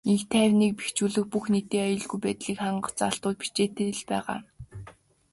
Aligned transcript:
Энх 0.09 0.23
тайвныг 0.31 0.73
бэхжүүлэх, 0.77 1.25
бүх 1.31 1.45
нийтийн 1.53 1.85
аюулгүй 1.87 2.19
байдлыг 2.23 2.57
хангах 2.61 2.93
заалтууд 2.99 3.37
бичээтэй 3.41 3.89
л 3.99 4.03
байгаа. 4.09 4.39